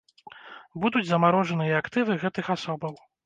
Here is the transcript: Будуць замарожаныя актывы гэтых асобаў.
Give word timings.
Будуць 0.85 1.03
замарожаныя 1.09 1.77
актывы 1.81 2.17
гэтых 2.27 2.51
асобаў. 2.57 2.93